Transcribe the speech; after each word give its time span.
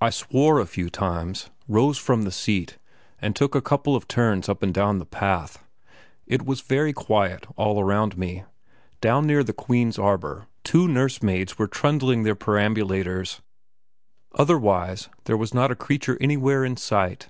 I 0.00 0.10
swore 0.10 0.58
a 0.58 0.66
few 0.66 0.90
times, 0.90 1.48
rose 1.68 1.96
from 1.96 2.22
the 2.22 2.32
seat, 2.32 2.76
and 3.20 3.36
took 3.36 3.54
a 3.54 3.60
couple 3.60 3.94
of 3.94 4.08
turns 4.08 4.48
up 4.48 4.64
and 4.64 4.74
down 4.74 4.98
the 4.98 5.06
path. 5.06 5.62
It 6.26 6.44
was 6.44 6.60
very 6.60 6.92
quiet 6.92 7.46
all 7.54 7.80
around 7.80 8.18
me; 8.18 8.46
down 9.00 9.28
near 9.28 9.44
the 9.44 9.52
Queen's 9.52 9.96
arbour 9.96 10.48
two 10.64 10.88
nursemaids 10.88 11.56
were 11.56 11.68
trundling 11.68 12.24
their 12.24 12.34
perambulators; 12.34 13.40
otherwise, 14.34 15.08
there 15.26 15.36
was 15.36 15.54
not 15.54 15.70
a 15.70 15.76
creature 15.76 16.18
anywhere 16.20 16.64
in 16.64 16.76
sight. 16.76 17.28